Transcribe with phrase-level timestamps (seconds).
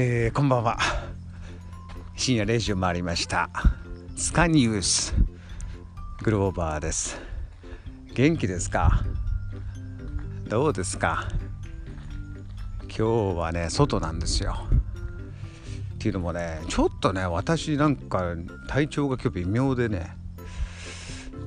[0.00, 0.78] えー、こんばんは。
[2.14, 3.50] 深夜0時を回りました。
[4.14, 5.12] スカニュース
[6.22, 7.20] グローバーです。
[8.14, 9.02] 元気ですか？
[10.46, 11.26] どうですか？
[12.82, 14.68] 今日はね外なんですよ。
[15.94, 18.36] っていうのもねちょっとね私なんか
[18.68, 20.16] 体調が今日微妙でね。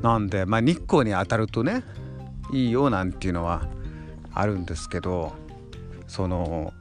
[0.00, 1.82] なんでまあ日光に当たるとね
[2.54, 3.68] いいよなんていうのは
[4.32, 5.34] あるんですけど
[6.06, 6.72] その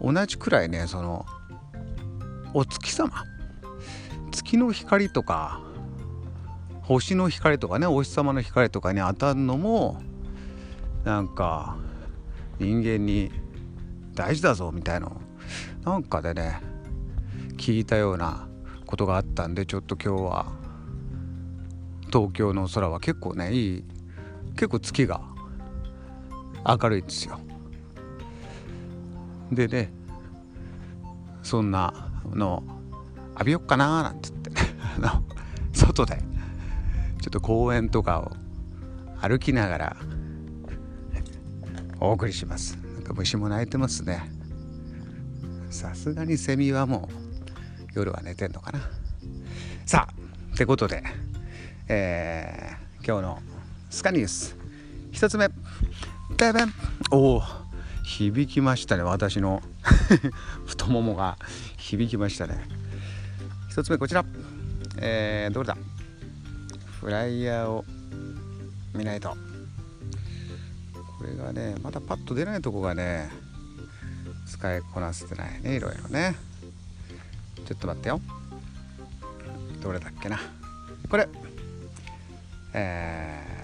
[0.00, 1.26] 同じくらいねその
[2.54, 3.24] お月様
[4.30, 5.60] 月の光とか
[6.82, 10.00] 星の光とかねお日様の光とかに当たるのも
[11.04, 11.76] なんか
[12.58, 13.30] 人間に
[14.14, 15.12] 大事だぞみたいな
[15.84, 16.60] なんかでね
[17.56, 18.48] 聞いたような
[18.86, 20.46] ことがあったんでちょっと今日は
[22.06, 23.84] 東京の空は結構ねいい
[24.54, 25.20] 結構月が
[26.66, 27.38] 明るいんですよ。
[29.52, 29.92] でね
[31.48, 31.94] そんな
[32.34, 32.62] の
[33.30, 34.52] 浴びよっかななんて言って
[35.72, 36.18] 外で
[37.22, 38.36] ちょっと公園とかを
[39.22, 39.96] 歩きながら
[42.00, 42.76] お送りします。
[42.96, 44.30] なんか虫も鳴いてますね。
[45.70, 48.80] さすがにセミはもう夜は寝てんのかな。
[49.86, 51.02] さあってことで、
[51.88, 53.42] えー、今日の
[53.88, 54.54] スカニュース。
[55.12, 55.48] 1つ目。
[56.36, 56.74] ベベン
[57.10, 57.42] おお
[58.04, 59.02] 響きましたね。
[59.02, 59.62] 私の
[60.66, 61.36] 太ももが
[61.76, 62.66] 響きましたね。
[63.70, 64.24] 1つ目こちら。
[64.98, 65.76] えー、どれだ。
[67.00, 67.84] フライヤーを
[68.94, 69.36] 見ないと。
[71.18, 73.30] これがねまだパッと出ないとこがね
[74.46, 75.76] 使いこなせてないね。
[75.76, 76.34] いろいろね。
[77.66, 78.20] ちょっと待ってよ。
[79.82, 80.38] どれだっけな。
[81.08, 81.28] これ。
[82.74, 83.57] えー、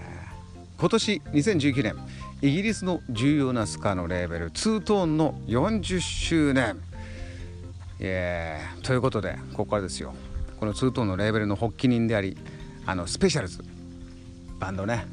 [0.77, 1.95] 今年2019年
[2.41, 6.77] イギリスの重要なスカのレーベルツートーンの40周年。
[7.99, 10.13] えー、ということでここからですよ。
[10.59, 12.37] このツートーンのレーベルの発起人であり
[12.85, 13.63] あのスペシャルズ。
[14.59, 15.05] バンドね。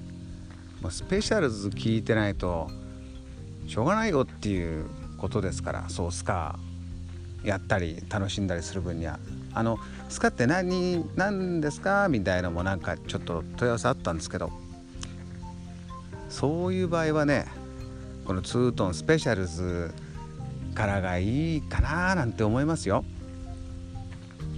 [0.80, 2.68] もうスペシャルズ聞いてないと
[3.68, 4.86] しょうがないよっていう
[5.16, 6.58] ことですからそうスカ
[7.44, 9.20] やったり楽しんだりする分には。
[9.54, 12.08] あのスカって何何ですか？
[12.08, 14.50] みたいのもなんかちょっと問い合わせあったんですけど
[16.32, 17.46] そういう場合はね
[18.24, 19.92] このツートンスペシャルズ
[20.74, 23.04] からがいいかななんて思いますよ。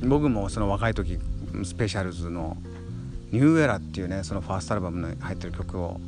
[0.02, 1.18] 僕もその若い時
[1.64, 2.56] スペシャルズの
[3.32, 6.00] 「ニューエラ」っていうねそのファーストアルバムに入ってる曲を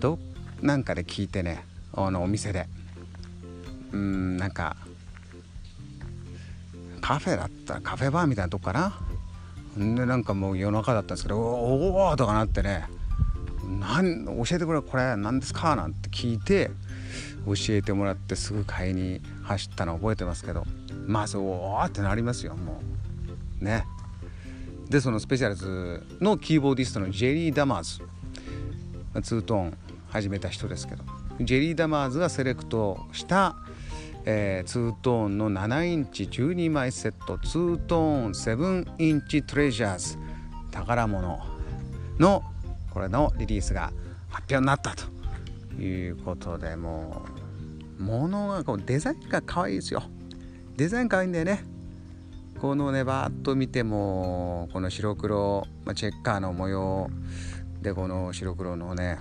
[0.00, 0.18] ど
[0.62, 2.66] なんかで聴いてねあのお店で。
[3.92, 4.74] うんなんか
[7.02, 9.84] カフェだったらカフェバーみたいなとこかな。
[9.84, 12.86] んでなんかもう夜中だったんですけど「おお!」とかなってね。
[13.80, 15.76] なん教えてくれこれ何ですか？
[15.76, 16.70] なんて聞いて
[17.46, 20.64] 教えてもらってすぐ買いに走ったの覚えてますけど
[21.06, 22.80] まずおおってなりますよも
[23.60, 23.64] う。
[23.64, 23.84] ね。
[24.88, 28.00] でそのスペシャルズのキーボーディストのジェリー・ダマーズ。
[29.22, 29.78] ツートーン
[30.08, 31.04] 始めた人ですけど。
[31.40, 33.56] ジェリー・ダマーズがセレクトした
[34.24, 37.38] えー、ツートーンの7インチ12枚セット。
[37.38, 40.16] ツートーン7インチトレジャーズ。
[40.70, 41.40] 宝物
[42.20, 42.44] の
[42.92, 43.92] これのリリースが
[44.28, 47.24] 発表になったということでも
[47.98, 50.02] う物がこうデザインが可愛いですよ。
[50.76, 51.64] デザイン可愛いんだよね。
[52.60, 57.10] このねバーッと見てもこの白黒、まあ、チェッカーの模様
[57.80, 59.18] でこの白黒のね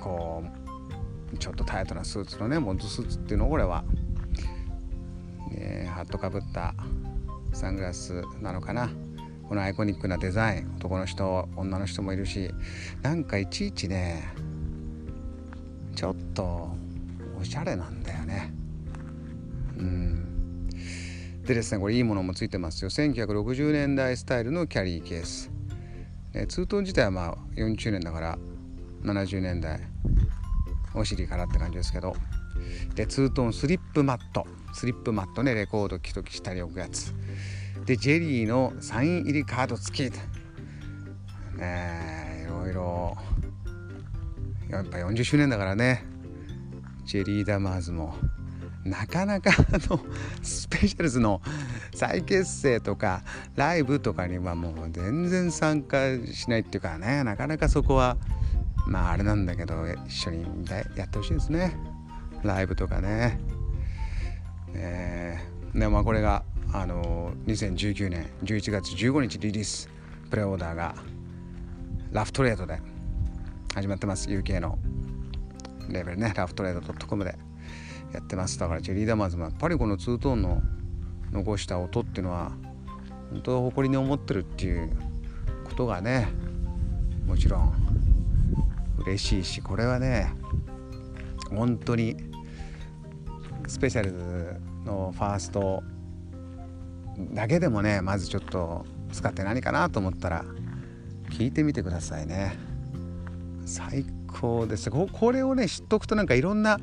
[0.00, 0.42] こ
[1.32, 3.84] うちょっとタイトなスーツのねモントスーツっていうのこれは、
[5.50, 6.74] ね、ハットかぶった
[7.52, 8.88] サングラスなのかな。
[9.54, 12.50] このアイコニックなデザイン男の人女の人もいるし
[13.02, 14.34] なんかいちいちね
[15.94, 16.74] ちょっと
[17.40, 18.52] おしゃれなんだよね。
[19.78, 20.68] うん。
[21.46, 22.90] でですねこれいいものもついてますよ。
[22.90, 25.52] 1960年代スタイルのキャリーケース、
[26.32, 28.38] ね、ツートン自体はまあ40年だから
[29.04, 29.78] 70年代
[30.96, 32.16] お尻からって感じですけど。
[32.96, 34.48] でツートンスリップマット。
[34.72, 37.14] スリップマットねレコードきときしたり置くやつ。
[37.84, 40.12] でジェリーのサイン入りカード付き。
[41.58, 43.16] ねいろいろ。
[44.70, 46.04] やっぱ40周年だからね。
[47.04, 48.14] ジェリー・ダマーズも。
[48.84, 49.98] なかなかあの
[50.42, 51.40] スペシャルズの
[51.94, 53.22] 再結成とか
[53.56, 58.18] ライブとかにはもう全然参加しないっていうかねなかなかそこは
[58.86, 59.74] まああれなんだけど
[60.06, 60.44] 一緒に
[60.96, 61.76] やってほしいですね。
[62.42, 63.38] ライブとかね。
[64.74, 65.38] え。
[65.74, 66.44] ー、でまあこれが
[66.74, 69.88] あの2019年11月15日リリース
[70.28, 70.96] プレオーダーが
[72.10, 72.80] ラフトレードで
[73.72, 74.28] 始まってます。
[74.28, 74.76] UK の
[75.88, 76.32] レベルね。
[76.34, 77.38] ラフトレード .com で、
[78.12, 78.58] やってます。
[78.58, 80.62] だからチェリーダマーズもやっぱりこのツートーンの
[81.30, 82.50] 残した音っていうのは
[83.30, 84.90] 本当は誇りに思ってるっていう
[85.64, 86.28] ことがね
[87.24, 87.72] もちろん
[88.98, 90.32] 嬉しいしこれはね
[91.50, 92.16] 本当に
[93.68, 94.12] スペシャル
[94.84, 95.84] のファースト
[97.18, 100.44] だけでもねまずちょっと使って何かなと思ったら
[101.30, 102.56] 聞いてみてくださいね。
[103.64, 104.04] 最
[104.40, 104.90] 高です。
[104.90, 106.78] ここれをね知っとくとなんかいろんな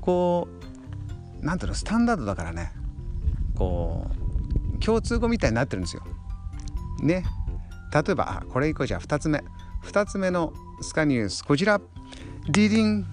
[0.00, 0.48] こ
[1.42, 2.72] うなんていうのスタンダードだからね。
[3.56, 4.06] こ
[4.76, 6.02] う共通語みたいになってるんですよ。
[7.02, 7.24] ね。
[7.92, 9.42] 例えばこれいこうじゃあ2つ目。
[9.84, 10.52] 2つ目の
[10.82, 11.44] スカニュース。
[11.44, 11.80] こちら。
[12.48, 13.06] ディディン。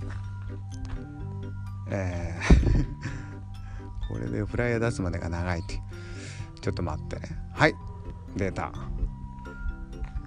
[1.89, 2.85] えー。
[4.09, 5.81] これでフライヤー出すまでが長いって
[6.65, 7.17] ちょっと待って。
[7.17, 7.21] ね
[7.53, 7.75] はい。
[8.35, 8.71] データ。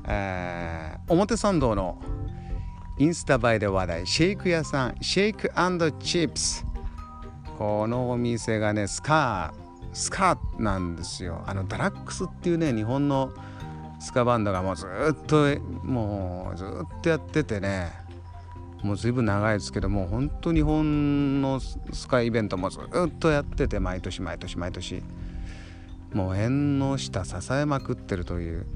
[0.06, 1.99] えー、表参道の
[2.96, 4.06] インスタ映えで話題。
[4.06, 4.94] シェイク屋さん。
[5.00, 5.50] シェイク
[5.99, 6.64] チップス。
[7.58, 11.43] このお店がねスカースカーなんですよ。
[11.44, 13.32] あのダラックスっていうね日本の
[13.99, 16.69] スカバンドがもうずっともうずっ
[17.02, 17.90] とやっててね。
[18.85, 25.02] もう随分長いですけども本当日本のスカイベントもずっとやってて毎年毎年毎年。
[26.12, 28.66] もう縁の下支えまくってるという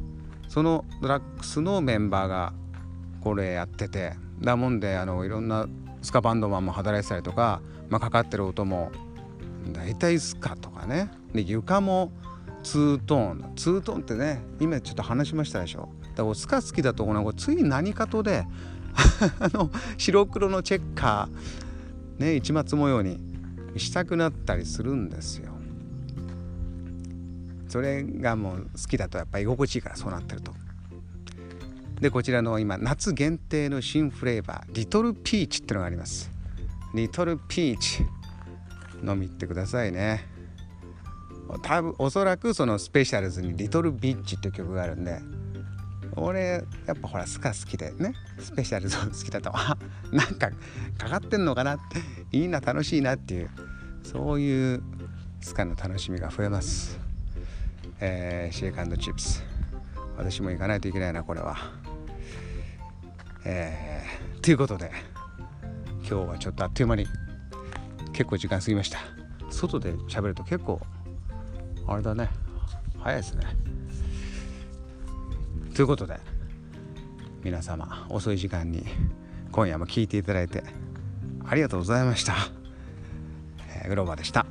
[0.49, 2.53] そのドラッグスのメンバーが
[3.21, 5.67] これやっててだもんであのいろんな
[6.03, 8.91] スカバンドマンも働いてたりとか、まあ、かかってる音も
[9.73, 11.11] 大体スカとかね。
[11.33, 12.11] で床も
[12.65, 13.53] ツートーン。
[13.57, 15.89] ツートーンってね今ちょっと話しましたでしょ。
[16.17, 18.45] だからスカ好きだとこのつい何かとで
[19.39, 23.21] あの白黒のチェッカーね市松模様に
[23.77, 25.52] したくなったりするんですよ。
[27.73, 30.53] それがもう好きだとやっぱり居心地いいからそうなってると。
[32.03, 36.31] でこちらの今夏限定の新フレーバーリトルピーチってのがあります。
[36.95, 38.05] リトルピーチ
[39.03, 40.27] 飲みってくださいね。
[41.63, 45.21] 多分おそらくそのスペシャルズに「リトルビッチ」っていう曲があるんで
[46.15, 49.79] 俺やっぱほらスカ好きでねスペシャルズ好きだとあ
[50.11, 50.51] なんか
[50.99, 51.77] かかってんのかな？
[51.77, 51.79] っ
[52.31, 53.51] ていいな楽しいなっていう
[54.03, 54.83] そういう
[55.41, 57.01] スカの楽しみが増えます。
[58.05, 59.45] えー、シェイクチップス。
[60.17, 61.57] 私も行かないといけないなこれは。
[63.45, 64.91] えー、ということで
[65.99, 67.07] 今日はちょっとあっという間に
[68.13, 68.99] 結構時間過ぎました。
[69.51, 70.81] 外で喋ると結構
[71.87, 72.29] あれだね。
[72.99, 73.45] 早いですね。
[75.73, 76.19] ということで
[77.45, 78.85] 皆様遅い時間に
[79.53, 80.65] 今夜も聞いていただいて
[81.47, 82.35] ありがとうございました、
[83.81, 84.45] えー、グローバーでした。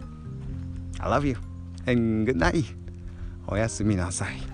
[1.00, 1.36] I love you
[1.86, 2.81] and good night.
[3.52, 4.51] おやすみなさい。